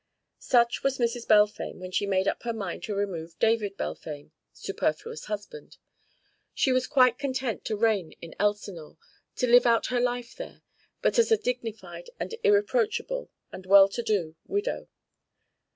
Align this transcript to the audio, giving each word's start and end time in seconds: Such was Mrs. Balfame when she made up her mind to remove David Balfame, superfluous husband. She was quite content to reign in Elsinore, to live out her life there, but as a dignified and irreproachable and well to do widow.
Such 0.39 0.81
was 0.81 0.97
Mrs. 0.97 1.27
Balfame 1.27 1.75
when 1.77 1.91
she 1.91 2.07
made 2.07 2.27
up 2.27 2.41
her 2.41 2.53
mind 2.53 2.81
to 2.85 2.95
remove 2.95 3.37
David 3.37 3.77
Balfame, 3.77 4.31
superfluous 4.51 5.25
husband. 5.25 5.77
She 6.55 6.71
was 6.71 6.87
quite 6.87 7.19
content 7.19 7.63
to 7.65 7.75
reign 7.77 8.13
in 8.13 8.33
Elsinore, 8.39 8.97
to 9.35 9.45
live 9.45 9.67
out 9.67 9.85
her 9.93 9.99
life 10.01 10.35
there, 10.35 10.63
but 11.03 11.19
as 11.19 11.31
a 11.31 11.37
dignified 11.37 12.09
and 12.19 12.33
irreproachable 12.43 13.29
and 13.51 13.67
well 13.67 13.87
to 13.89 14.01
do 14.01 14.35
widow. 14.47 14.87